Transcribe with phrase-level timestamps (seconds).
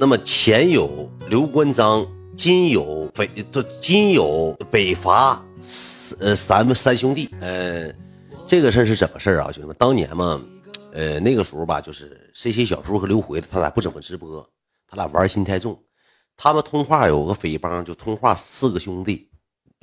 [0.00, 3.28] 那么前有刘关张，今有北，
[3.78, 5.44] 今有北伐，
[6.20, 7.28] 呃，三三兄弟。
[7.38, 7.92] 呃，
[8.46, 9.76] 这个事儿是怎么事儿啊，兄弟们？
[9.78, 10.42] 当年嘛，
[10.94, 14.48] 呃，那个时候吧，就是 C C 小叔和刘回，他俩不怎么直播，
[14.88, 15.78] 他俩玩心太重。
[16.34, 19.29] 他们通话有个匪帮，就通话四个兄弟。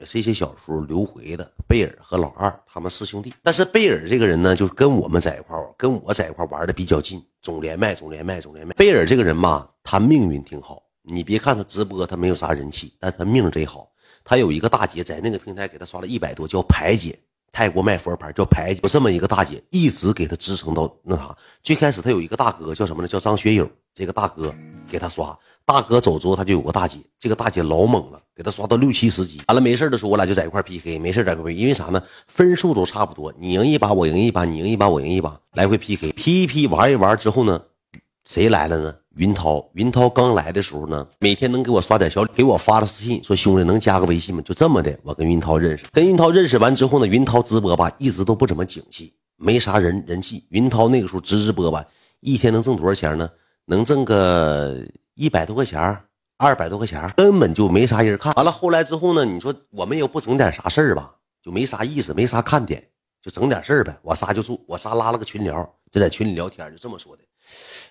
[0.05, 3.34] C C 小叔、刘回的贝尔和老二，他们四兄弟。
[3.41, 8.73] 但是贝尔这个人呢，就是跟我们在一块儿，跟我在一块儿玩的比较近，总连麦，总连麦，总连麦。
[8.75, 10.84] 贝尔这个人吧，他命运挺好。
[11.02, 13.90] 你别看他直播，他没有啥人气，但他命贼好。
[14.23, 17.18] 他有一个大姐在那个平台给他刷了一百多，叫排姐，
[17.52, 18.79] 泰国卖佛牌叫排姐。
[18.84, 21.35] 有这么一个大姐，一直给他支撑到那啥。
[21.63, 23.07] 最开始他有一个大哥叫什么呢？
[23.07, 23.68] 叫张学友。
[23.95, 24.54] 这个大哥
[24.88, 25.35] 给他刷，
[25.67, 26.98] 大哥走之后，他就有个大姐。
[27.20, 29.41] 这个大姐老猛了，给他刷到六七十级。
[29.49, 32.02] 完了没事的时候，我俩就在一块 PK，没事在一块，因为啥呢？
[32.26, 37.62] 分数都差不多，你赢一把，我赢一把，你赢一把，我赢一把，来回 PK，P 一 P 玩一玩之后呢，
[38.23, 38.95] 谁来了呢？
[39.17, 39.70] 云涛。
[39.73, 44.41] 云涛刚来的时候呢，每天能给我刷点小礼，给我发了私信说兄弟能加个微信吗？
[44.45, 45.84] 就这么的，我跟云涛认识。
[45.91, 50.45] 跟云涛认识完之后呢，云涛直播吧，一直都不怎么景气，没啥人人气。
[50.48, 51.84] 云涛那个时候直直播吧，
[52.21, 53.29] 一天能挣多少钱呢？
[53.65, 54.82] 能挣个
[55.18, 55.98] 一百多块钱
[56.37, 58.32] 二百多块钱根本就没啥人看。
[58.35, 62.87] 完了后来之后呢，你说我们又不整点啥事儿吧，就没啥意思，没啥看点，
[63.20, 63.98] 就整点事儿呗。
[64.03, 67.23] 我仨就住，我仨拉了个群聊，就在群里聊天，就这么说的。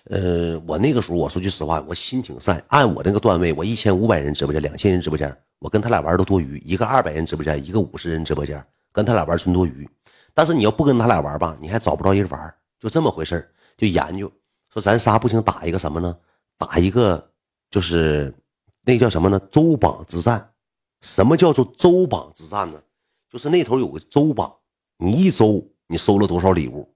[0.09, 2.63] 呃，我那个时候我说句实话，我心挺善。
[2.69, 6.57] 按我那个段位，我一千五百人直播间，两千人直播间，我跟他俩玩都多余。
[6.59, 9.85] 一个二百人直播间，一个五十人直播间，跟他俩玩纯多余。
[10.33, 14.31] 但是你要不跟他俩玩吧，你还找不着人玩，就这么回事就研究。
[14.71, 16.15] 说咱仨不行，打一个什么呢？
[16.57, 17.31] 打一个
[17.69, 18.33] 就是
[18.83, 19.39] 那叫什么呢？
[19.51, 20.51] 周榜之战。
[21.01, 22.81] 什么叫做周榜之战呢？
[23.29, 24.51] 就是那头有个周榜，
[24.97, 26.91] 你一周你收了多少礼物，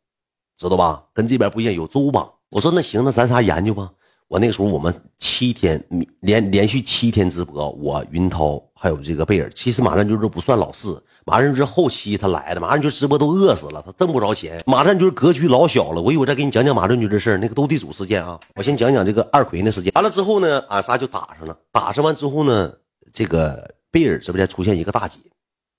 [0.58, 1.06] 知道吧？
[1.14, 2.31] 跟这边不一样，有周榜。
[2.50, 3.92] 我说那行，那咱仨研究吧。
[4.28, 5.86] 我那个时候我们七天
[6.22, 11.03] 连连续七天直播，我云涛还有这个贝尔，其实马上就是不算老四。
[11.26, 14.62] 马上就是后期他来的，马上就直播都饿死了，他挣不着钱。
[14.66, 16.02] 马上就是格局老小了。
[16.02, 18.40] 我一会儿再给你讲讲马正军这事儿，那个斗地主事件啊。
[18.56, 19.92] 我先讲讲这个二奎那事件。
[19.94, 21.56] 完了之后呢，俺仨就打上了。
[21.72, 22.74] 打上完之后呢，
[23.14, 25.20] 这个贝尔直播间出现一个大姐，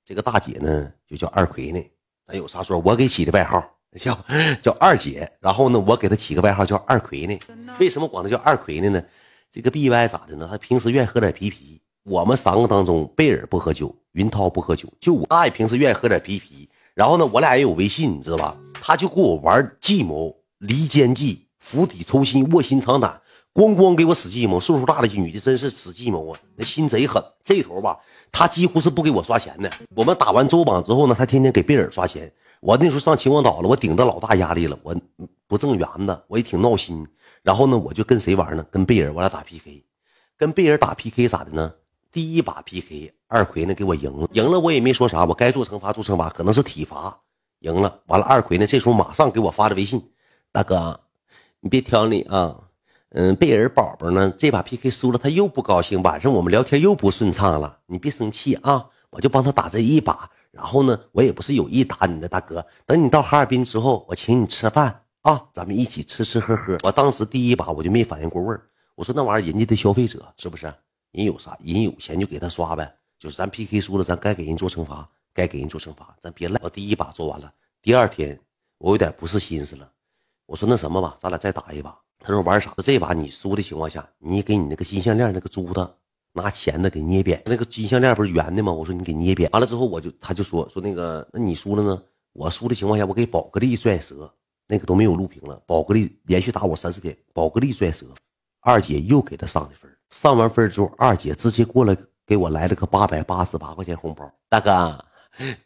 [0.04, 1.84] 这个大姐呢就叫二奎呢。
[2.26, 3.62] 咱有啥说，我给起的外号
[3.98, 4.16] 叫
[4.62, 5.30] 叫二姐。
[5.40, 7.36] 然后呢，我给她起个外号叫二奎呢。
[7.80, 9.02] 为什么管她叫二奎呢呢？
[9.50, 10.48] 这个 BY 咋的呢？
[10.50, 11.81] 他平时愿意喝点啤啤。
[12.04, 15.26] 我们三个当中，贝尔不喝酒，云涛不喝酒，就我。
[15.28, 16.68] 他也平时愿意喝点啤啤。
[16.94, 18.56] 然后呢，我俩也有微信，你知道吧？
[18.74, 23.20] 他就给我玩计谋、离间计、釜底抽薪、卧薪尝胆，
[23.54, 24.58] 咣咣给我使计谋。
[24.58, 27.22] 岁数大的女的真是使计谋啊，那心贼狠。
[27.44, 27.96] 这头吧，
[28.32, 29.70] 他几乎是不给我刷钱的。
[29.94, 32.30] 我们打完周榜之后呢，他天天给贝尔刷钱。
[32.60, 34.94] 我那时候上秦皇岛了，我顶着老大压力了，我
[35.46, 37.06] 不挣元子，我也挺闹心。
[37.42, 38.66] 然后呢，我就跟谁玩呢？
[38.70, 39.84] 跟贝尔，我俩打 PK。
[40.36, 41.72] 跟贝尔打 PK 咋的呢？
[42.12, 47.18] 第一把 PK，二奎呢给我赢了，赢了我也没说啥，我该做惩罚做惩罚，可能是体罚，
[47.60, 48.00] 赢了。
[48.06, 50.10] 完了，二奎呢这时候马上给我发的微信，
[50.52, 51.00] 大哥，
[51.60, 52.54] 你别挑理啊，
[53.12, 66.76] 嗯，贝尔宝宝呢这把 PK 输了，他又不高兴，晚上我们聊天又不顺畅了，你别生气啊，我就帮他打这一把，然后呢，我也不是有意打你的，大哥，等你到哈尔滨之后，我请你吃饭啊，咱们一起吃吃喝喝。
[66.82, 68.62] 我当时第一把我就没反应过味儿，
[68.96, 70.70] 我说那玩意儿人家的消费者是不是？
[71.12, 71.56] 人有啥？
[71.62, 72.92] 人有钱就给他刷呗。
[73.18, 76.60] 就是咱 PK 输了，咱该给人做惩罚，该给人做惩罚，咱别赖。
[76.62, 78.38] 我第一把做完了，第二天
[78.78, 79.88] 我有点不是心思了。
[80.46, 81.96] 我说那什么吧，咱俩再打一把。
[82.18, 82.74] 他说玩啥？
[82.78, 85.94] 这把你输的情况下，你给你那个金项链那个珠子
[86.32, 87.40] 拿钳子给捏扁。
[87.46, 88.72] 那个金项链不是圆的吗？
[88.72, 89.48] 我说你给捏扁。
[89.52, 92.02] 完了之后，我就他就说说那个，那你输了呢？
[92.32, 94.32] 我输的情况下，我给宝格丽拽折，
[94.66, 95.62] 那个都没有录屏了。
[95.66, 98.06] 宝格丽连续打我三四天，宝格丽拽折，
[98.60, 99.88] 二姐又给他上的分。
[100.12, 101.96] 上完分之后，二姐直接过来
[102.26, 104.30] 给我来了个八百八十八块钱红包。
[104.46, 105.02] 大哥，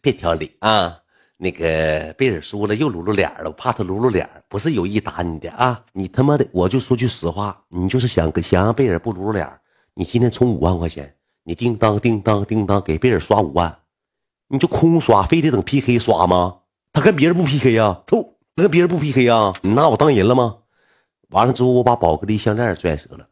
[0.00, 0.96] 别挑理啊！
[1.36, 5.82] 那个贝尔输了又撸撸脸了，我怕他撸撸脸，不是有意打你的啊！
[5.92, 9.50] 你他妈的，我就说句实话，你就是想想让贝尔不撸撸脸，
[9.94, 13.76] 你今天充五万块钱，你叮当叮当叮当给贝尔刷五万，
[14.46, 16.58] 你就空刷，非得等 PK 刷吗？
[16.92, 18.00] 他跟别人不 PK 呀？
[18.06, 18.16] 他
[18.54, 19.52] 跟别人不 PK 呀？
[19.62, 20.58] 你拿我当人了吗？
[21.30, 23.26] 完了之后，我把宝格丽项链拽折了。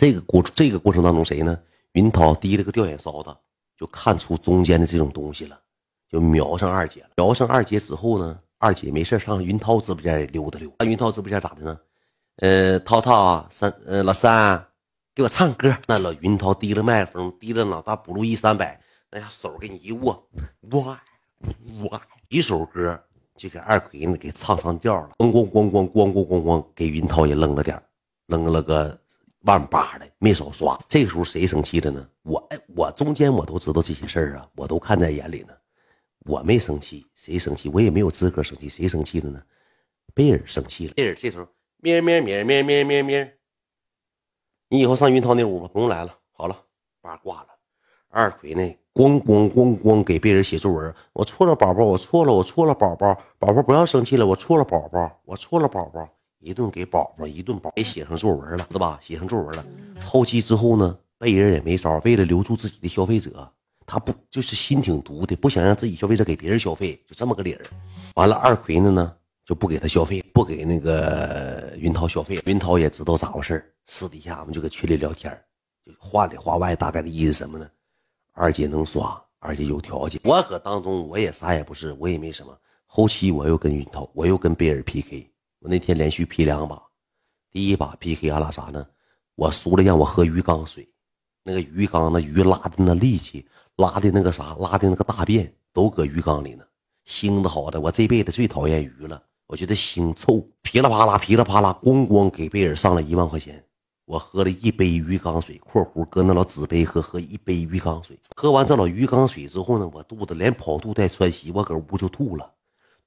[0.00, 1.60] 这个过这个过程当中，谁呢？
[1.92, 3.36] 云涛提了个吊眼梢子，
[3.76, 5.60] 就看出中间的这种东西了，
[6.08, 7.10] 就瞄上二姐了。
[7.16, 10.70] 瞄上二姐之后呢，二姐没事上云涛直播间溜达溜。
[10.78, 10.86] 达。
[10.86, 11.78] 云涛直播间咋的呢？
[12.36, 14.68] 呃，涛涛三呃老三，
[15.14, 15.76] 给我唱歌。
[15.86, 18.80] 那老云涛提了麦克风，提了老大补录一三百，
[19.10, 20.26] 那下手给你一握，
[20.70, 20.98] 哇
[21.90, 22.00] 哇，
[22.30, 22.98] 一首歌
[23.36, 25.10] 就给二奎呢给唱上调了。
[25.18, 27.78] 咣咣咣咣咣咣咣咣，给云涛也扔了点
[28.28, 28.98] 扔了个。
[29.42, 30.78] 万八的，没少刷。
[30.86, 32.06] 这个时候谁生气了呢？
[32.22, 35.54] 我哎，我中间我都知道这些事儿啊，我都看在眼里呢。
[36.26, 37.70] 我没生气，谁生气？
[37.70, 39.42] 我也没有资格生气，谁生气了呢？
[40.14, 40.94] 贝尔生气了。
[40.94, 41.46] 贝尔这时候
[41.78, 43.38] 咩咩咩咩咩咩咩，
[44.68, 46.14] 你以后上云涛那屋吧，不用来了。
[46.32, 46.56] 好了，
[47.00, 47.48] 八挂了。
[48.08, 48.76] 二奎呢？
[48.92, 56.06] 咣咣咣咣给别人写作文，我错了，宝宝，我错了，我错了，宝宝，宝宝不要生气了，我错了，宝宝，我错了，宝宝，
[56.40, 58.98] 一顿给宝宝一顿宝，给写上作文了，对吧？
[59.00, 59.64] 写上作文了。
[60.02, 63.52] 后期之后呢，贝人也没招，为了留住自己的消费者，
[63.84, 67.64] 他不就是心挺毒的，不想让自己消费者给别人消费，就这么个理儿。
[68.14, 69.14] 完了，二奎呢呢
[69.44, 72.40] 就不给他消费，不给那个 云涛消费。
[72.46, 75.38] 云涛也知道咋回事私底下我们就搁群里聊天
[75.84, 77.68] 就话里话外，大概的意思什么呢？
[78.32, 80.18] 二姐能刷，二姐有条件。
[80.24, 82.56] 我搁当中我也啥也不是，我也没什么。
[82.86, 85.30] 后期我又跟云涛，我又跟贝尔 PK。
[85.60, 86.82] 我那天连续 P 两把，
[87.50, 88.86] 第一把 PK 俺俩啥呢？
[89.34, 90.88] 我输了，让我喝鱼缸水。
[91.44, 93.46] 那个鱼缸那鱼拉的那力气，
[93.76, 96.64] 拉的那个啥，拉的那个大便都搁鱼缸里呢。
[97.06, 99.22] 腥的好的，我这辈子最讨厌鱼了。
[99.46, 103.62] 我觉得腥臭，噼里啪啦，噼里啪啦，咣咣给贝尔上了一万块钱。
[104.06, 108.18] 我喝了一杯鱼缸水（括弧搁那老纸杯喝），喝一杯鱼缸水。
[108.34, 112.50] 喝完这老鱼缸水之后呢，我肚子连跑肚带窜稀，我搁屋就吐了。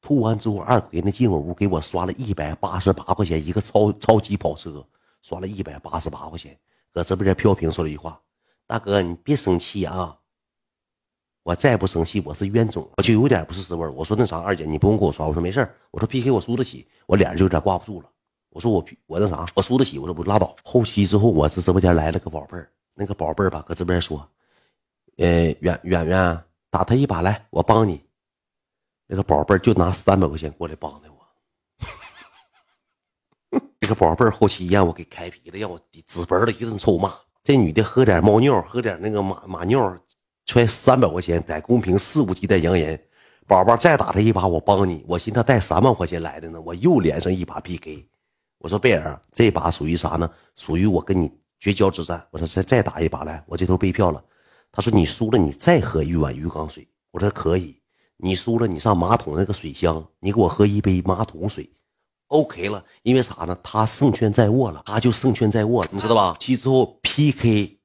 [0.04, 4.86] 吐完之后，二奎那进我屋给我刷了一百八十八块钱一个超超级跑车，
[5.22, 6.56] 刷了一百八十八块钱。
[6.92, 8.22] 搁直播间飘屏说了一句话
[8.68, 10.16] ：“大哥，你别生气啊！
[11.42, 18.10] 我再不生气，我是冤种，我就有点不是滋味。”我说：“那啥，二姐你不用给我刷。”我说：“没事我说：“PK 我输得起。”我脸上就有点挂不住了。
[18.50, 19.98] 我说我我那啥，我输得起。
[19.98, 20.54] 我说不拉倒。
[20.66, 24.30] 后期之后，我这直播间来了个宝贝儿，那个宝贝儿吧，搁直播间说，
[25.16, 28.04] 呃，远远远打他一把来，我帮你。
[29.14, 31.18] 那个宝贝儿就拿三百块钱过来帮的我。
[33.80, 37.14] 这个宝贝儿后期让我给开皮了，让我直奔的一顿臭骂。
[37.44, 39.96] 这女的喝点猫尿，喝点那个马马尿，
[40.48, 43.00] 揣三百块钱在公屏肆无忌惮扬言。
[43.46, 45.06] 宝宝再打他一把，我帮你。
[45.08, 48.10] 我寻思他带三万块钱来的呢，我又连上一把 PK。
[48.58, 50.28] 我说贝尔，这把属于啥呢？
[50.56, 52.28] 属于我跟你绝交之战。
[52.32, 54.24] 我说再再打一把来，我这头背票了。
[54.72, 56.88] 他说你输了，你再喝一碗鱼缸水。
[57.12, 57.80] 我说可以。
[58.24, 61.70] 你输了，你上马桶那个水箱，你给我喝一杯马桶水。
[62.28, 63.54] OK 了，因为啥呢？
[63.62, 66.38] 他胜券在握了，他就胜券在握了，你知道吧？
[66.40, 67.78] 其之后 PK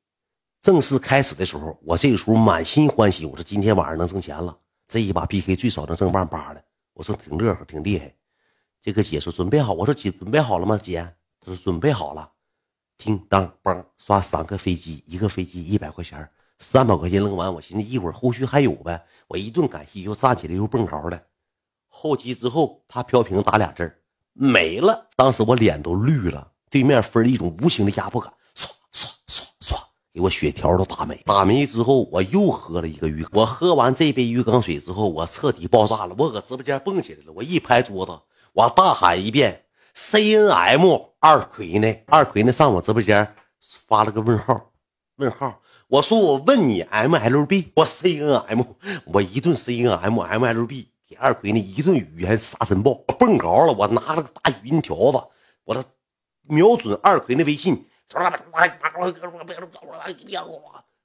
[0.62, 3.26] 正式开始的时候，我这个时候满心欢喜。
[3.26, 4.56] 我说今天晚上能挣钱了，
[4.86, 6.64] 这一把 PK 最少能挣万八的。
[6.94, 8.14] 我说挺乐呵，挺厉害。
[8.80, 10.78] 这个姐说准备好，我说姐准备好了吗？
[10.80, 11.02] 姐，
[11.40, 12.30] 她说准备好了。
[12.96, 21.20] 听当梆刷三个飞机，一个飞机一百块钱，三百块钱扔完，我寻思一会儿后续还有呗，我一顿感谢又站起来又蹦高了。
[21.88, 23.92] 后期之后他飘屏打俩字
[24.32, 25.08] 没了。
[25.16, 29.76] 当时我脸都绿了，对面分一种无形的压迫感，唰唰唰唰，
[30.12, 31.14] 给我血条都打没。
[31.24, 38.12] 打没之后我又喝了一个鱼，我喝完这杯鱼缸水之后，我彻底爆炸了，我搁直播间蹦起来了，我一拍桌子。
[38.52, 39.64] 我大喊一遍
[39.94, 41.94] ：“C N M 二奎呢？
[42.06, 42.50] 二奎呢？
[42.50, 44.72] 上我直播间发了个问号，
[45.16, 45.60] 问号。
[45.88, 48.60] 我说我问你 M L B，我 C N M，
[49.06, 53.72] 我一顿 C N M M L B 给二奎呢一顿语言杀神爆，蹦高了。
[53.72, 55.18] 我拿了个大语音条子，
[55.64, 55.82] 我这
[56.42, 57.86] 瞄准二奎那微信，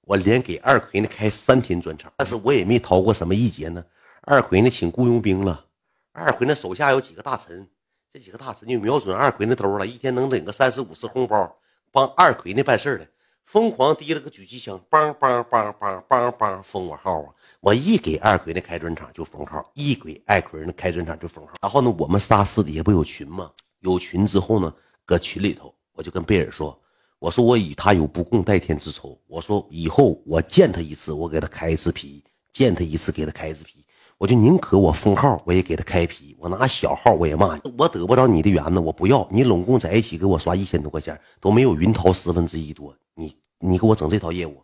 [0.02, 3.82] 我连给二奎呢开三天专场，但是我也没逃过什么一劫呢。
[4.24, 5.66] 二奎呢请雇佣兵了。
[6.12, 7.66] 二奎那手下有几个大臣，
[8.12, 11.56] 这几个大臣就瞄准二奎那兜了，一天能领个三十五十红包，
[11.90, 13.08] 帮二奎那办事的，
[13.46, 17.30] 疯狂提了个狙击枪，梆梆梆梆梆梆封我号啊！
[17.60, 21.54] 我一给二奎那开专场就封号，一给二奎那开专场就封号。
[21.62, 23.52] 然后呢，我们仨私底下不有群吗？
[23.82, 24.74] 有群之后呢，
[25.06, 26.78] 搁群里头我就跟贝尔说，
[27.20, 33.86] 我说我与他有不共戴天之仇，我说以后我见他一次，我给他开一次皮，见他一次给他开一次皮。
[34.18, 36.36] 我就宁可我封号，我也给他开皮。
[36.40, 37.60] 我拿小号，我也骂。
[37.78, 42.96] 我得不着你的缘呢，我不要你拢共在一起给我刷一千多块钱，都没有云涛十分之一多。
[43.16, 44.64] 你你给我整这套业务，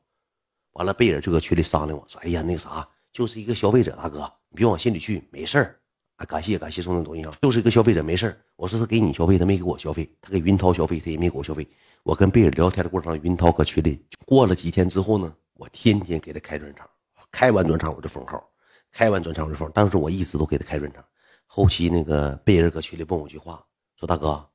[0.73, 5.75] 完了贝尔就搁群里商量我说：“哎呀，那个啥，就是一个消费者大哥，你别往心里去，没事儿。
[6.15, 8.37] 啊，感谢感谢送的东西啊，就是一个消费者，没事儿。
[8.55, 11.67] 我说他给你消费，他没给我消费，他给云涛消费，他也没给我消费。
[12.03, 16.87] 我跟贝尔聊天的过程，云涛搁群里过了几天之后呢，我天天给他开专场，
[17.31, 18.48] 开完专场我就封号。
[18.91, 21.03] 开完专场我就封，当时我一直都给他开专场。
[21.45, 23.65] 后期那个贝尔搁群里问我一句话，
[23.95, 24.47] 说大哥，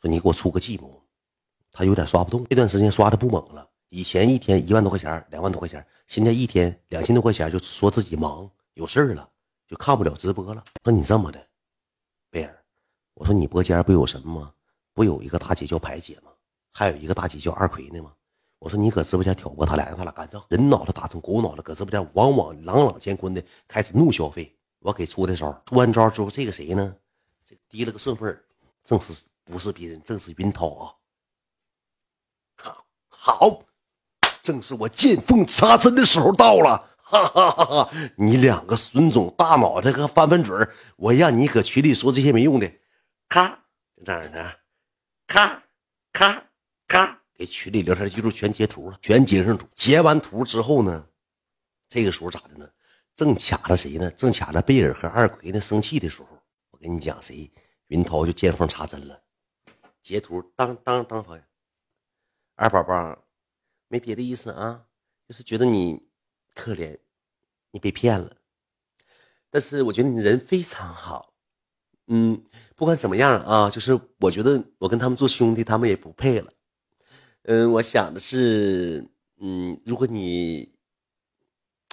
[0.00, 1.02] 说你给我出个计谋。
[1.70, 3.68] 他有点刷不动，这段时间刷的不猛了。
[3.90, 9.28] 以前一天一万多块钱，两万多块钱，现在一天两千多块钱，就说自己忙有事儿了，
[9.66, 10.64] 就看不了直播了。
[10.82, 11.46] 说你这么的，
[12.30, 12.64] 贝尔，
[13.14, 14.52] 我说你播间不有什么吗？
[14.92, 16.32] 不有一个大姐叫排姐吗？
[16.72, 18.12] 还有一个大姐叫二奎呢吗？
[18.58, 20.44] 我说你搁直播间挑拨他俩，让他俩干仗。
[20.48, 24.54] 人脑袋打成狗脑袋，搁直播间往往朗朗乾坤的开始怒消费。
[24.80, 26.94] 我给出的招，出完招之后，这个谁呢？
[27.44, 28.44] 这提了个顺风耳，
[28.84, 30.94] 正是不是别人，正是云涛啊！
[33.08, 33.62] 好，
[34.40, 36.88] 正是我见缝插针的时候到了。
[36.98, 37.90] 哈哈哈哈！
[38.16, 40.54] 你两个孙总大脑袋和翻翻嘴
[40.96, 42.70] 我让你搁群里说这些没用的，
[43.28, 43.58] 咔，
[44.04, 44.58] 这样的，
[45.26, 45.62] 咔
[46.12, 46.44] 咔
[46.86, 49.66] 咔，给群里聊天记录全截图了，全截上图。
[49.72, 51.08] 截完图之后呢，
[51.88, 52.68] 这个时候咋的呢？
[53.14, 54.10] 正卡着谁呢？
[54.10, 55.60] 正卡着贝尔和二奎呢？
[55.60, 56.28] 生气的时候，
[56.70, 57.50] 我跟你讲，谁？
[57.86, 59.22] 云涛就见缝插针了，
[60.02, 61.40] 截图当当当发，
[62.56, 63.16] 二宝宝，
[63.86, 64.84] 没别的意思啊，
[65.26, 66.06] 就是觉得你。
[66.54, 66.98] 可怜，
[67.70, 68.36] 你被骗了。
[69.48, 71.32] 但是我觉得你人非常好，
[72.08, 76.52] 嗯，不管怎么样啊，就是我觉得我跟他们做兄弟，他们也不配了。
[77.50, 79.08] 嗯，我想的是，
[79.40, 80.70] 嗯，如果你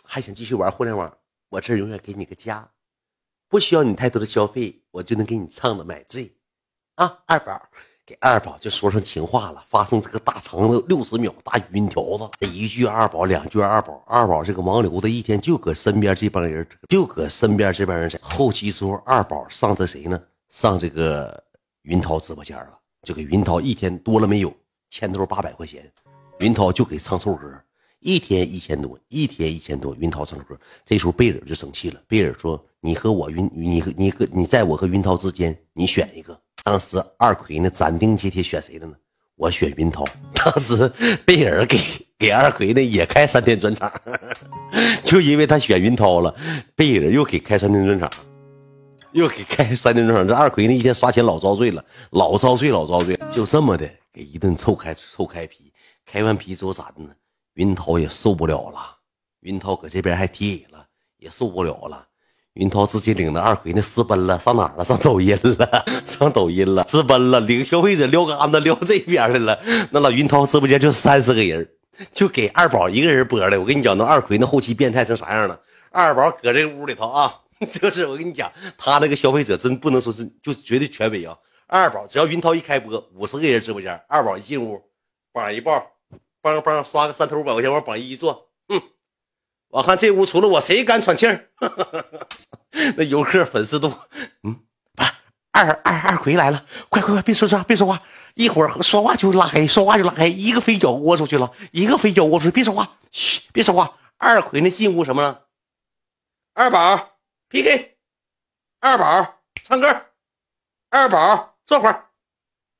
[0.04, 2.70] 还想继续玩互联网，我这永远给你个家，
[3.48, 6.36] 不需要你太多的消费，我就能给你唱的买醉
[6.96, 7.70] 啊，二宝。
[8.06, 20.22] 给二宝就说上情话了，发送这个大长的六十秒大语音条子，一句二宝，两句二宝，二宝这个王流子一天就搁身边这帮人，就搁身边这帮人在后期时候，二宝上这谁呢？
[20.50, 21.42] 上这个
[21.84, 24.54] 云涛直播间了，就给云涛一天多了没有？
[24.98, 25.84] 千头八百块钱，
[26.40, 27.54] 云涛就给唱凑歌，
[28.00, 30.58] 一天一千多，一天一千多，云涛唱歌。
[30.86, 38.94] 这时候贝尔就生气了，贝尔说：“你和我云，你和你和你在我和云涛之间，你选一个。”当时二奎呢斩钉截铁选谁了呢？
[39.36, 40.06] 我选云涛。
[40.34, 40.90] 当时
[41.26, 41.78] 贝尔给
[42.18, 43.92] 给二奎呢也开三天专场，
[45.04, 46.34] 就因为他选云涛了，
[46.74, 48.10] 贝尔又给开三天专场，
[49.12, 50.26] 又给开三天专场。
[50.26, 53.20] 这二奎呢一天刷钱老遭罪了，老遭罪老遭罪。
[53.30, 55.74] 就这么的给一顿臭开臭开皮，
[56.06, 57.10] 开完皮之后咋的呢？
[57.56, 58.80] 云涛也受不了了，
[59.42, 60.86] 云涛搁这边还贴了，
[61.18, 62.08] 也受不了了。
[62.54, 64.86] 云涛直接领着二奎那私奔了，上哪了？
[64.86, 69.62] 上抖音了， 上抖音了，私奔了，领消费者撩杆子撩这边来了。
[69.92, 71.70] 那老云涛直播间就三十个人，
[72.14, 73.60] 就给二宝一个人播了。
[73.60, 75.60] 我跟你讲，那二奎那后期变态成啥样了？
[75.92, 81.38] 二宝搁这屋里头啊， 就是我跟你讲，他那个消费者真不能说是就绝对权威啊。
[81.68, 84.82] 二宝只要云涛一开播，五十个人直播间，二宝一进屋，
[85.32, 85.92] 榜一抱，
[86.42, 88.82] 梆梆刷个三头五百块钱往榜一一坐，嗯。
[89.70, 91.50] 我看这屋除了我，谁敢喘气儿？
[92.96, 93.90] 那游客粉丝都，
[94.44, 94.62] 嗯，
[94.96, 95.12] 不是
[95.52, 98.02] 二二二奎来了，快快快，别说话，别说话，
[98.36, 103.98] 一会儿说话就拉黑，说话就拉黑，一个飞脚窝出去了，一个飞脚窝出去，别说话，嘘，别说话。
[104.18, 105.48] 二奎那进屋什么了？
[106.54, 107.18] 二宝
[107.50, 107.98] PK，
[108.80, 109.88] 二宝唱歌，
[110.90, 112.06] 二宝坐会儿。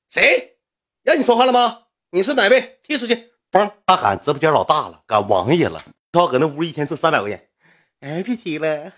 [0.10, 0.58] 谁
[1.04, 1.84] 让你说话了吗？
[2.12, 2.80] 你是哪位？
[2.84, 3.32] 踢出去！
[3.52, 5.84] 嘣，他喊直播间老大了，赶王爷了。
[6.12, 7.50] 涛搁那屋一天挣三百块钱，
[8.00, 8.94] 哎，别踢了，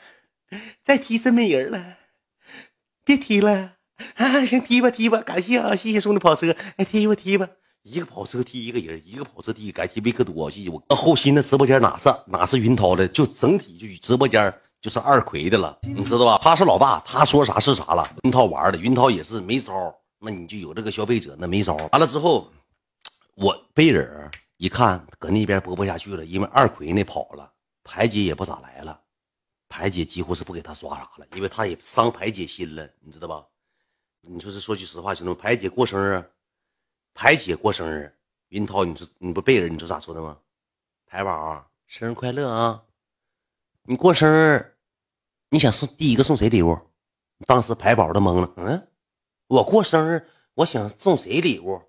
[0.84, 1.98] 再踢真没人了，
[3.04, 3.74] 别踢了，
[4.16, 7.48] 啊，行，踢吧踢吧，感谢啊，谢谢送的跑车，哎，踢吧踢吧，
[7.82, 10.84] 一个跑车踢一个人，一个跑车踢，感谢维克多，谢谢我。
[10.96, 16.40] 后期那直播间哪是哪是云涛的，就整体就直播间就是二奎的了，你知道吧？
[16.42, 18.08] 他是老大，他说啥是啥了。
[18.24, 21.76] 云涛玩的，云涛也是没招，那你就有这个消费者，那没招。
[21.92, 22.52] 完了之后，
[23.36, 24.30] 我贝尔。
[24.60, 27.48] 一看搁那边播不下去了，因为二奎那跑了，
[27.84, 29.00] 排姐也不咋来了，
[29.70, 33.46] 排姐几乎是不给他刷啥了，因为他也伤排姐心了，你知道吧？
[34.22, 36.28] 你说是说句实话，兄弟们，排姐过生日，
[37.14, 38.12] 排姐过生日，
[38.48, 40.36] 云涛，你说你不贝尔，你说咋说的吗？
[41.06, 42.82] 排宝生日快乐啊！
[43.90, 44.74] 你过生日，
[45.50, 46.78] 你想送第一个送谁礼物？
[47.46, 48.86] 当时排宝都懵了，嗯，
[49.48, 51.82] 我过生日，我想送谁礼物？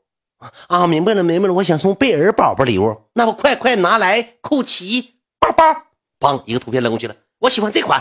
[0.68, 1.54] 啊，明白了，明白了。
[1.54, 5.64] 我想送贝尔宝宝礼物，那不快快拿来酷奇包包，
[6.20, 7.16] 砰，一个图片扔过去了。
[7.40, 7.98] 我喜欢这款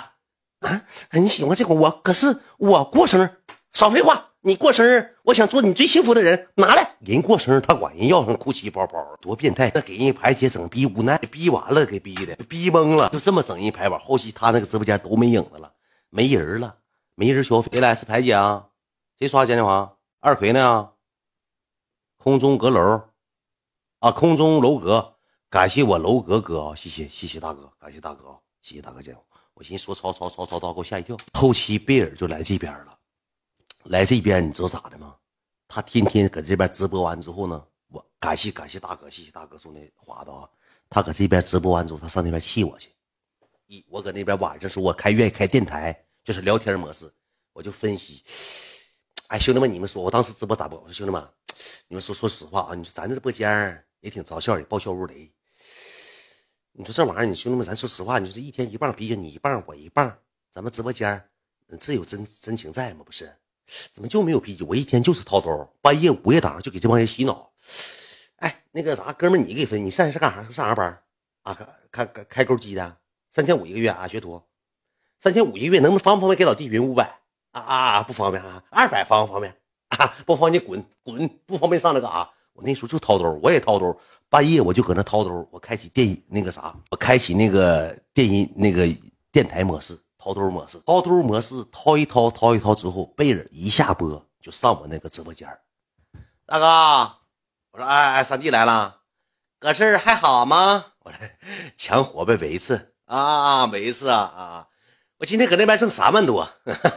[0.60, 1.76] 啊，你喜欢这款？
[1.76, 3.42] 我可是我过生日，
[3.74, 6.96] 少废话，你过生日，我想做你最幸福的人，拿来。
[7.02, 9.70] 人过生日，他管人要上酷奇包包，多变态！
[9.76, 13.98] 那给人排姐整逼无奈，逼完了给逼的，逼懵了，就这么整一排吧。
[13.98, 15.74] 后期他那个直播间都没影子了，
[16.10, 16.78] 没人了，
[17.16, 17.70] 没人消费。
[17.74, 17.94] 谁来？
[17.94, 18.68] 是排姐啊？
[19.20, 19.98] 谁刷嘉年华？
[20.22, 20.92] 二奎呢？
[22.16, 23.02] 空中阁楼，
[24.00, 25.16] 啊，空中楼阁，
[25.50, 29.22] 感谢我楼阁哥啊，谢谢谢谢大哥，感谢大哥啊，谢谢大哥见我。
[29.56, 31.18] 我寻思说曹操曹操刀，给我吓一跳。
[31.34, 32.97] 后期贝尔就来这边了，
[33.88, 35.16] 来这边你知道咋的吗？
[35.68, 40.48] 他天天搁这边直播完之后呢，我感谢感谢大哥，谢谢大哥送的花的啊。
[40.90, 42.90] 他搁这边直播完之后，他上那边气我去。
[43.68, 47.12] 一我搁那边晚上时候，我开愿意开电台，就是聊天模式，
[47.54, 48.24] 我就分析。
[49.28, 50.80] 哎，兄弟们，你们说我当时直播咋播？
[50.80, 51.26] 我说兄弟们，
[51.88, 55.30] 你们说说实话啊，你说咱这直播间也挺招笑的，爆笑如雷。
[56.72, 60.18] 你说这玩意儿，你兄弟们，咱说实话，你说一天一棒毕竟，你一棒我一棒，
[60.52, 61.30] 咱们直播间
[61.80, 63.04] 这有真真情在吗？
[63.06, 63.36] 不是，
[63.94, 64.66] 怎么就没有啤酒？
[64.68, 67.52] 我一天就是掏兜，半夜午夜档就给这帮人洗脑。
[68.38, 70.44] 哎，那个啥，哥们你给分，你上是干啥？
[70.44, 71.02] 上啥班
[71.44, 71.58] 啊？
[71.92, 72.98] 开开开钩机的，
[73.32, 74.42] 三千五一个月啊，学徒，
[75.20, 77.20] 三千五一个月，能不能方不方便给老弟匀五百？
[77.52, 79.56] 啊啊，不方便啊，二百方不方便？
[79.90, 82.30] 啊，不方便滚滚，不方便上那个啊。
[82.54, 88.88] 我那时候就掏兜，我也掏兜，半夜我就搁那掏兜，我开启电那个啥，我开启那个电音那个
[89.32, 95.48] 电台模式，掏兜模式，掏兜模式，掏一掏，掏一掏之后，贝尔一下播就上我那个直播间
[96.46, 96.66] 大哥，
[97.72, 99.02] 我说哎哎，三弟来了，
[99.60, 100.86] 搁这儿还好吗？
[101.04, 101.20] 我说
[101.76, 104.68] 强火呗，每一次啊，每一次啊啊，
[105.18, 106.50] 我今天搁那边挣三万多，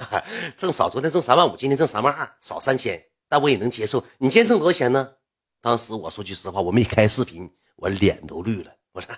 [0.56, 4.04] 挣少，昨天挣三万五，今天挣三万二，少三千，但我也能接受。
[4.18, 5.14] 你今天挣多少钱呢？
[5.60, 8.72] 当时我说句实话，我没开视频，我脸都绿了。
[8.92, 9.14] 我说，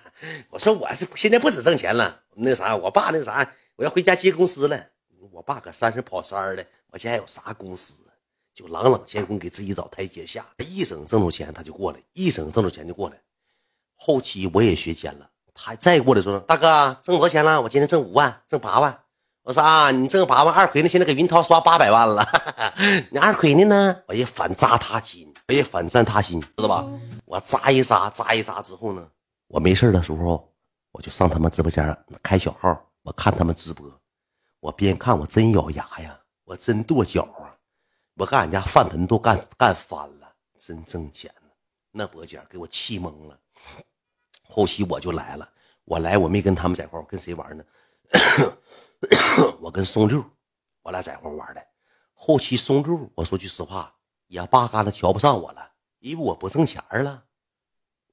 [0.50, 4.88] 我说我是现在不止挣钱了，那啥，我爸那个啥，我要回家接公司了。
[5.30, 8.02] 我爸搁山上跑山的，我现在有啥公司？
[8.52, 10.44] 就朗朗乾坤给自己找台阶下。
[10.58, 13.16] 一整挣着钱他就过来，一整挣着钱就过来。
[13.94, 17.62] 后期我也学奸了，他再过来说，大哥挣多少钱了？
[17.62, 18.98] 我今天挣五万，挣八万。
[19.42, 20.88] 我说啊，你挣八万，二奎呢？
[20.88, 22.24] 现在给云涛刷八百万了。
[23.10, 24.02] 你二奎呢呢？
[24.06, 25.32] 我也反扎他心。
[25.48, 26.86] 我也反战他心，知道吧？
[27.24, 29.08] 我扎一扎，扎一扎之后呢，
[29.48, 30.52] 我没事的时候，
[30.92, 34.00] 我就上他们直播间开小号，我看他们直播，
[34.60, 37.56] 我边看我真咬牙呀，我真跺脚啊，
[38.14, 41.50] 我干俺家饭盆都干干翻了，真挣钱了，
[41.90, 43.38] 那播间给我气懵了。
[44.42, 45.48] 后期我就来了，
[45.84, 47.64] 我来我没跟他们在一块我跟谁玩呢？
[49.60, 50.24] 我跟松六，
[50.82, 51.66] 我俩在一块玩的。
[52.14, 53.94] 后期松六，我说句实话。
[54.28, 57.24] 也八竿子瞧不上我了，因为我不挣钱了，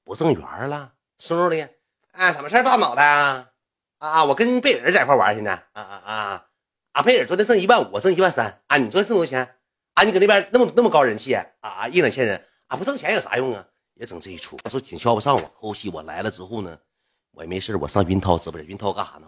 [0.03, 0.95] 不挣元了。
[1.17, 1.69] 松六的，
[2.11, 3.51] 哎，什么事大脑袋啊？
[3.99, 6.45] 啊，我跟贝尔在一块玩，现在啊啊啊！
[6.93, 8.61] 啊，贝尔昨天挣一万五，我挣一万三。
[8.67, 9.55] 啊，你昨天挣多少钱？
[9.93, 11.87] 啊，你搁那边那么那么高人气啊啊！
[11.89, 13.67] 一两千人，啊，不挣钱有啥用啊？
[13.95, 15.51] 也整这一出，我说挺瞧不上我。
[15.53, 16.79] 后期我来了之后呢，
[17.31, 18.69] 我也没事我上云涛直播间。
[18.69, 19.27] 云涛干啥呢？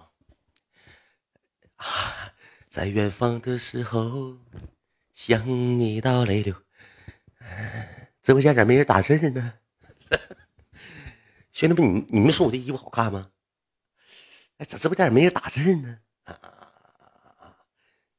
[1.76, 2.32] 啊，
[2.70, 4.38] 在远方的时候，
[5.14, 5.46] 想
[5.78, 6.56] 你到泪流。
[8.24, 9.54] 直播间咋没人打字呢？
[11.52, 13.31] 兄弟们，你你们说我这衣服好看吗？
[14.62, 15.98] 哎，咋直播间也没人打字呢？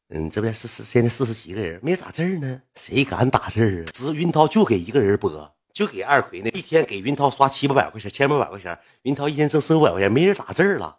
[0.08, 2.60] 嗯，直播间四四现在四十几个人，没人打字呢？
[2.74, 3.92] 谁敢打字啊？
[3.94, 10.98] 只云涛就给一个人播，就给二奎呢，一天给云涛刷七八百块钱，千八百块钱，云涛一天挣四五百块钱，没人打字了。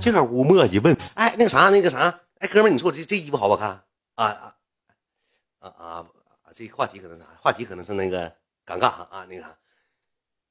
[0.00, 3.70] 这个屋墨迹问，哎，那个啥，那个啥，哎，哥们，你说我这这衣服好不好看？
[4.14, 4.54] 啊啊
[5.58, 6.06] 啊啊！
[6.52, 7.26] 这话题可能啥？
[7.40, 8.30] 话题可能是那个
[8.64, 9.58] 尴尬啊，那个啥，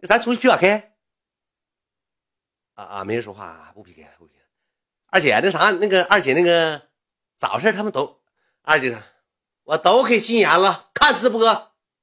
[0.02, 0.92] 咱出去 P 把 K
[2.74, 4.33] 啊啊，没人说话，不 PK 不 PK。
[5.14, 6.82] 二姐那啥，那个二姐那个
[7.38, 7.72] 咋回事？
[7.72, 8.20] 他们都
[8.64, 8.98] 二姐，
[9.64, 11.40] 我都给禁言了，看直播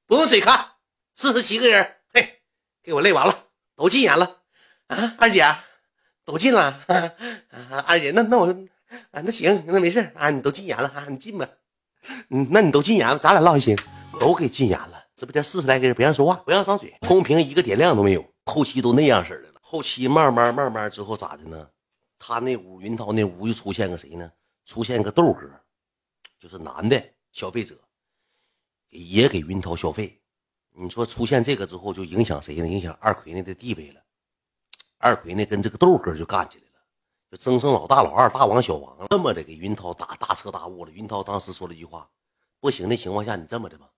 [0.07, 0.65] 不用嘴看，
[1.13, 2.41] 四十七个人，嘿，
[2.81, 4.37] 给我累完了，都禁言了
[4.87, 5.15] 啊！
[5.17, 5.45] 二姐
[6.23, 6.79] 都禁了，
[7.85, 8.47] 二姐那那我
[9.11, 11.45] 啊那行那没事啊，你都禁言了啊，你禁吧。
[12.29, 13.77] 嗯，那你都禁言了，咱俩唠还行，
[14.21, 15.03] 都给禁言了。
[15.17, 18.25] 直播间四十来个人，不让说话，不让张嘴，公屏一个点亮都没有。
[18.45, 19.59] 后期都那样式的了。
[19.61, 21.67] 后期慢慢慢慢之后咋的呢？
[22.23, 24.31] 他那屋云涛那屋又出现个谁呢？
[24.63, 25.49] 出现个豆哥，
[26.39, 27.75] 就是男的消费者，
[28.89, 30.21] 也给云涛消费。
[30.69, 32.67] 你说出现这个之后，就影响谁呢？
[32.67, 33.99] 影响二奎那的地位了。
[34.99, 36.71] 二奎呢跟这个豆哥就干起来了。
[37.31, 40.91] 就争胜老大、老二、大王、小王，这么的给云涛打大彻大悟了。
[40.91, 42.07] 云涛当时说了一句话
[42.61, 43.89] ：“不行的情况下，你这么的吧，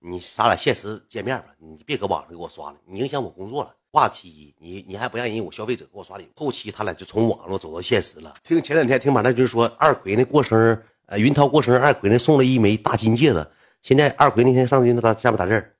[0.00, 3.76] 你咱俩现实见面吧，你别搁网上给我刷了，你影响我工作了。
[3.92, 6.28] 话其一，你你还不让人我消费者给我刷礼物。
[6.34, 8.32] 后期他俩就从网络走到现实了。
[8.42, 13.46] 听前两天听马大军说，二奎那过生日，呃，云涛过生日，二奎那送了一枚大金戒指。
[13.82, 15.72] 现在二奎那天上云涛下面打字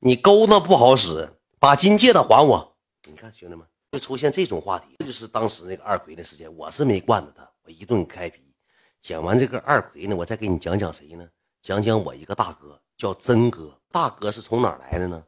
[0.00, 1.28] 你钩子不好使，
[1.60, 2.76] 把金戒指还我。
[3.08, 6.48] 你看兄弟们。”就出现这种话题，这就是当时那个二奎的时间。
[6.56, 8.40] 我是没惯着他，我一顿开皮。
[9.00, 11.28] 讲完这个二奎呢，我再给你讲讲谁呢？
[11.60, 13.76] 讲讲我一个大哥，叫真哥。
[13.90, 15.20] 大哥是从哪来的呢？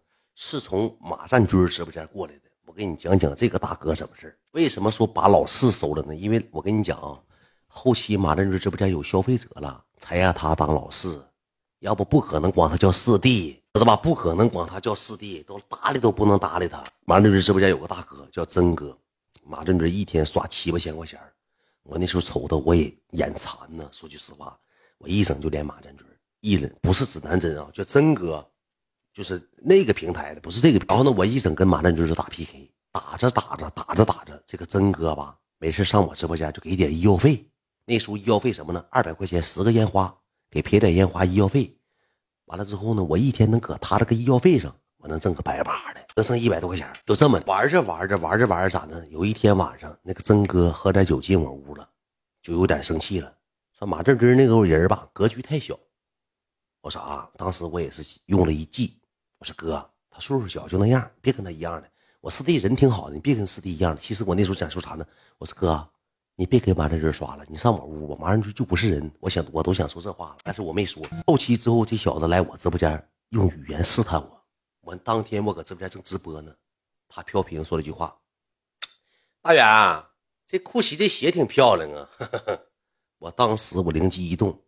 [0.44, 2.40] 是从马占军直播间过来的。
[2.66, 6.12] 我给你讲讲这个大哥什么事为什么说把老四收了呢？
[6.16, 7.16] 因为我跟你讲啊，
[7.68, 11.24] 后期马占军直播间有消费者了，才让他当老四，
[11.78, 13.62] 要不不可能管他叫四弟。
[13.74, 13.94] 知道吧？
[13.94, 16.82] 不可能管他叫四弟，都搭理都不能搭理他。
[17.04, 18.98] 马占军直播间有个大哥叫真哥，
[19.44, 21.20] 马占军一天刷七八千块钱，
[21.84, 23.88] 我那时候瞅的我也眼馋呢。
[23.92, 24.58] 说句实话，
[24.98, 26.04] 我一整就连马占军，
[26.40, 28.44] 艺人，不是指南针啊，叫真哥，
[29.12, 30.84] 就是那个平台的，不是这个。
[30.88, 37.46] 然后呢，我一整跟马占军就打 PK，打着打着打着打着，这个真哥吧，没事上我直播间就给点医药费。
[37.84, 38.84] 那时候医药费什么呢？
[38.90, 40.14] 二百块钱十个烟花，
[40.50, 41.76] 给赔点烟花医药费。
[42.46, 46.90] 完了之后呢，我一天能搁他这个医药费上，我能挣个百八的，能剩一百多块钱。
[47.04, 49.06] 就这么玩着玩着玩着玩着咋的？
[49.08, 51.88] 有一天晚上，那个曾哥喝点酒进我屋了，
[52.42, 53.34] 就有点生气了，
[53.78, 55.78] 说马正军那个人吧，格局太小。
[56.82, 59.00] 我说啊，当时我也是用了一计，
[59.42, 61.90] 我说哥，他岁数小就那样，别跟他一样的。
[62.20, 64.00] 我师弟人挺好的，你别跟师弟一样的。
[64.00, 65.04] 其实我那时候想说啥呢？
[65.38, 65.88] 我说哥。
[66.36, 68.16] 你别给马占军刷了，你上我屋吧。
[68.20, 71.02] 马占军就不是人，我想我都想说这话了，但是我没说。
[71.26, 74.44] 后期之后，这小子来我直播间用语言试探我。
[74.80, 76.54] 我当天我搁直播间正直播呢，
[77.08, 78.16] 他飘屏说了一句话
[79.42, 80.04] ：“大远，
[80.46, 82.08] 这酷奇这鞋挺漂亮啊。
[83.18, 84.58] ”我当时我灵机一动，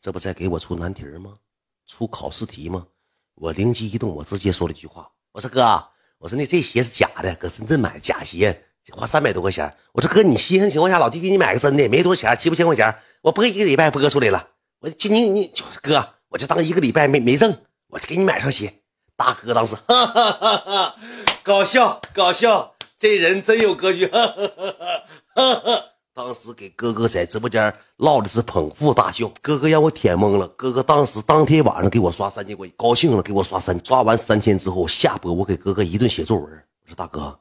[0.00, 1.38] 这不在给我出难题吗？
[1.86, 2.86] 出考试题吗？
[3.36, 5.62] 我灵机一动，我直接说了一句话：“我说哥，
[6.18, 17.52] 我说那这鞋是假的，搁深圳买假鞋。”花三百多块钱，我说哥，你稀罕情况下，老弟给你买个真的，没多少钱，七八千块钱，我播一个礼拜播出来了，我就你你就是哥，我就当一个礼拜没没挣，
[17.88, 18.72] 我就给你买双鞋。
[19.16, 20.96] 大哥当时哈哈哈哈
[21.42, 24.46] 搞笑搞笑，这人真有格局，哈哈
[25.34, 25.84] 哈哈
[26.16, 37.38] 当时给哥哥在直播间唠的是捧腹大笑，哥哥让我舔懵了，哥哥当时当天晚上给我刷三千块，高兴了给我刷三，刷完三千之后下播，我给哥哥一顿写作文，我说大哥。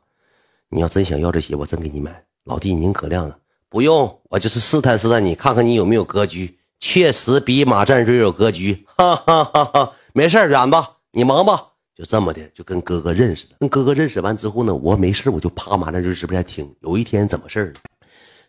[0.67, 2.21] 你要真想要这鞋，我真给你买。
[2.43, 3.37] 老弟，您可亮了，
[3.69, 6.59] 不用，我就是试探试探你，看看你有没有格局。
[6.77, 9.93] 确实比马占军有格局，哈哈哈哈！
[10.11, 11.67] 没事远吧，你忙吧。
[11.95, 13.55] 就这么的，就跟哥哥认识了。
[13.61, 16.75] 跟哥哥认识完之后呢，我没事我就趴马占军直播间听。
[16.81, 17.79] 有一天怎么事呢？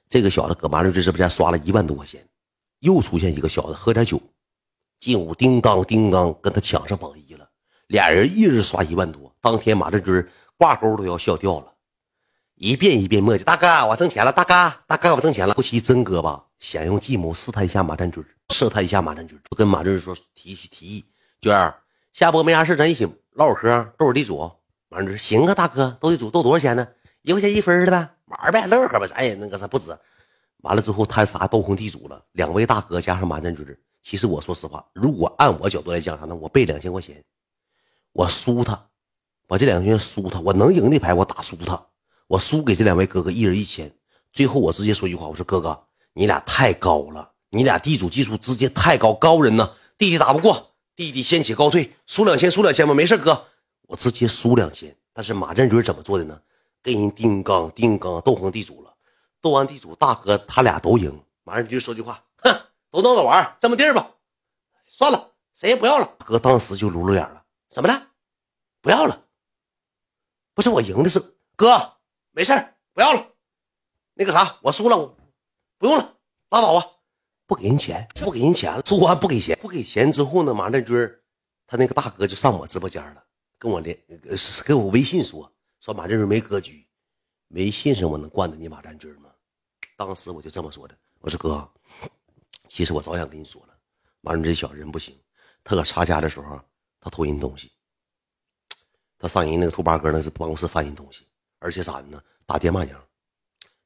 [0.08, 2.26] 这个小子搁马占军直播间刷了一万多块钱，
[2.80, 4.20] 又出现一个小子喝点酒，
[5.00, 7.48] 进屋叮当叮当跟他抢上榜一了。
[7.88, 11.72] 俩人一人刷一万多，当天马占军挂钩都要笑掉了。
[12.54, 15.54] 一遍一遍磨叽，大哥，我挣钱了，大哥，大哥，我挣钱了。
[15.54, 21.04] 后期真哥吧，想用计谋试探一下马占军，试探一下马占军，就跟马占军说提提议，
[21.40, 21.82] 娟儿
[22.14, 24.50] 下播没啥事，咱一起唠会嗑，斗会地主。
[24.88, 26.88] 马占军行啊，大哥，斗地主斗多少钱呢？
[27.20, 29.96] 一块钱一分的呗，玩呗，乐呵呗，咱也那个啥不止。
[30.62, 33.64] 完了之后，他仨斗红地主了，两位大哥加上马占军。
[34.02, 36.34] 其实我说实话，如果按我角度来讲啥呢？
[36.34, 37.22] 我备两千块钱，
[38.12, 38.88] 我输他，
[39.48, 41.86] 我这两千输他，我能赢的牌我打输他。
[42.28, 43.92] 我输给这两位哥哥一人一千，
[44.32, 53.44] 最后我直接说一句话，我说哥哥，你俩太高了，你俩地主技术直接太高，高人呢，弟弟打不过，弟弟先起高退，输两千输两千吧，没事哥，
[53.82, 54.96] 我直接输两千。
[55.12, 56.40] 但是马占军怎么做的呢？
[56.86, 58.96] 跟人丁刚丁刚斗红地主了，
[59.40, 62.56] 斗完地主大哥他俩都赢，马占军说句话，哼，
[62.92, 64.08] 都闹着玩，这么地儿吧，
[64.84, 66.08] 算了，谁也不要了。
[66.24, 68.06] 哥当时就露露脸了，怎么了？
[68.80, 69.20] 不要了？
[70.54, 71.18] 不是我赢的是
[71.56, 71.94] 哥。
[72.30, 72.52] 没事
[72.92, 73.26] 不要了。
[74.14, 75.16] 那个啥，我输了，
[75.78, 76.14] 不用了，
[76.50, 76.86] 拉倒吧。
[77.48, 78.80] 不给人钱，不给人钱了。
[78.86, 80.96] 输完不给钱，不给钱之后呢，马占军
[81.66, 83.24] 他那个大哥就上我直播间了，
[83.58, 83.98] 跟我连，
[84.64, 85.52] 给我微信说
[85.86, 86.84] 说马占军没格局。
[87.50, 89.30] 微信上我能惯着你马占军吗？
[89.96, 91.72] 当时我就这么说的，我说哥，
[92.66, 93.78] 其实我早想跟你说了，
[94.20, 95.16] 马占军这小人不行，
[95.62, 96.60] 他搁查家的时候，
[96.98, 97.70] 他偷人东西，
[99.16, 101.24] 他上人那个兔八哥那是办公室翻人东西。
[101.60, 102.20] 而且咋的呢？
[102.46, 103.00] 打电骂娘。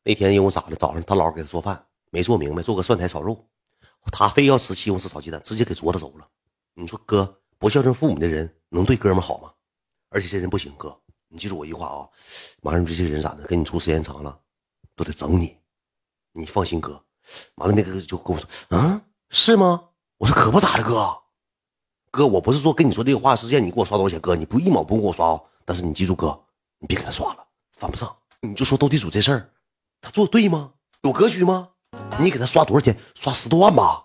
[0.03, 0.77] 那天因为咋的？
[0.77, 3.47] 早上他姥给他做饭没做明白，做个蒜苔炒肉，
[4.11, 6.27] 他非要吃西红柿炒鸡蛋，直接给啄了走了。
[6.73, 9.53] 你说哥不孝顺父母的人能对哥们好吗？
[10.09, 10.99] 而且这人不行，哥，
[11.33, 12.09] 你记住我一句话啊，
[12.61, 13.45] 马上这些人咋的？
[13.45, 14.37] 跟你处时间长了，
[14.97, 15.57] 都得整你。
[16.33, 17.01] 你放心，哥。
[17.55, 19.81] 完了，那个就跟我说，嗯，是吗？
[20.19, 21.17] 我说可不咋的，哥。
[22.11, 25.45] 哥，我不是说跟你说这个话，是见你给我刷多少钱，哥，你不一毛不给我刷哦。
[25.65, 26.37] 但是你记住，哥，
[26.81, 27.47] 你别给他刷了。
[27.71, 29.51] 犯不上，你就说斗地主这事儿，
[30.01, 30.73] 他做对吗？
[31.03, 31.69] 有格局吗？
[32.19, 32.99] 你给他刷多少钱？
[33.15, 34.05] 刷十多万吧，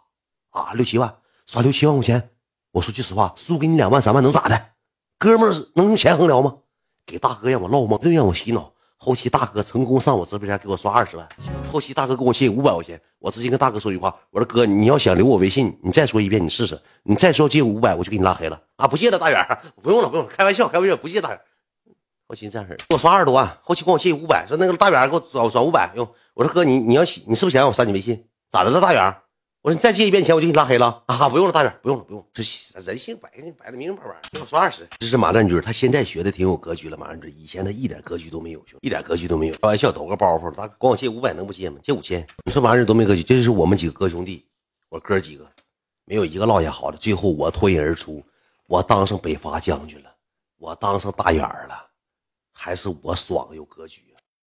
[0.51, 2.29] 啊，六七万，刷六七万块钱。
[2.71, 4.73] 我说句实话，输给你两万三万能咋的？
[5.17, 6.59] 哥们儿能用钱衡量吗？
[7.05, 7.97] 给大哥让我唠吗？
[8.01, 8.71] 又让我洗脑。
[8.97, 11.27] 后期大哥成功上我直播间给我刷二十万，
[11.71, 18.87] 后期大哥给我借五百块钱，我直接跟大哥说句话，我说哥，你要想留我微信，你再说一遍，你试试，你再说借五百，我就给你拉黑了啊！
[18.87, 19.45] 不借了，大远，
[19.83, 21.39] 不用了，不用，开玩笑，开玩笑，不借大远。
[22.27, 26.07] 后期这样式给我刷二十多万，后期管我借五百，说那个大远给我转转五百用。
[26.33, 28.25] 我说哥，你你要你是不是想让我删你微信？
[28.49, 29.15] 咋的了，大远？
[29.65, 31.27] 我说你再借一遍钱，我就给你拉黑了啊！
[31.27, 32.23] 不用了，大远，不用了，不用。
[32.31, 32.43] 这
[32.81, 34.87] 人性摆摆的明明白白，给我刷二十。
[34.99, 36.95] 这是马占军，他现在学的挺有格局了。
[36.95, 39.53] 马占军以前他一点格局都没有，兄弟一点格局都没有。
[39.53, 41.79] 开玩笑，抖个包袱，他管我借五百能不借吗？
[41.81, 42.23] 借五千。
[42.45, 43.23] 你说马占军多没格局？
[43.23, 44.45] 这就是我们几个哥兄弟，
[44.87, 45.43] 我哥几个，
[46.05, 46.97] 没有一个落下好的。
[46.99, 48.23] 最后我脱颖而出，
[48.67, 50.15] 我当上北伐将军了，
[50.59, 51.89] 我当上大远了，
[52.53, 54.13] 还是我爽有格局。